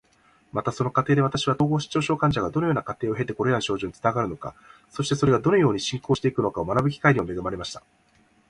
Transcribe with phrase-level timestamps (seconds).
[0.51, 4.55] また、その過程で私は、統合失調症患者がどのような過程を経てこれらの症状につながるのか、
[4.89, 7.83] そしてそれがどのように進行していくのかを学ぶ機会にも恵まれました。